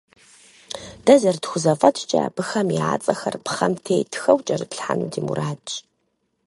[1.05, 5.69] Дэ зэрытхузэфӏэкӏкӏэ, абыхэм я цӏэхэр пхъэм теттхэу кӏэрытлъхьэну ди мурадщ.